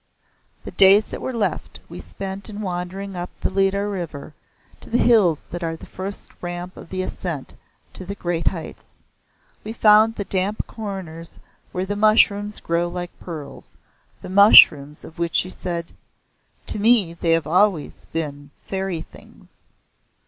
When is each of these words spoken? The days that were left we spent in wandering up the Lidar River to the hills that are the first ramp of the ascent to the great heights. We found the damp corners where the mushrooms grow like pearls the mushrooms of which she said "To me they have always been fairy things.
The 0.63 0.71
days 0.71 1.05
that 1.09 1.21
were 1.21 1.31
left 1.31 1.79
we 1.87 1.99
spent 1.99 2.49
in 2.49 2.61
wandering 2.61 3.15
up 3.15 3.29
the 3.41 3.51
Lidar 3.51 3.87
River 3.87 4.33
to 4.79 4.89
the 4.89 4.97
hills 4.97 5.43
that 5.51 5.61
are 5.63 5.75
the 5.75 5.85
first 5.85 6.31
ramp 6.41 6.75
of 6.75 6.89
the 6.89 7.03
ascent 7.03 7.55
to 7.93 8.03
the 8.03 8.15
great 8.15 8.47
heights. 8.47 8.97
We 9.63 9.73
found 9.73 10.15
the 10.15 10.25
damp 10.25 10.65
corners 10.65 11.37
where 11.71 11.85
the 11.85 11.95
mushrooms 11.95 12.59
grow 12.59 12.87
like 12.87 13.11
pearls 13.19 13.77
the 14.23 14.29
mushrooms 14.29 15.05
of 15.05 15.19
which 15.19 15.35
she 15.35 15.51
said 15.51 15.93
"To 16.65 16.79
me 16.79 17.13
they 17.13 17.33
have 17.33 17.45
always 17.45 18.07
been 18.07 18.49
fairy 18.65 19.01
things. 19.01 19.67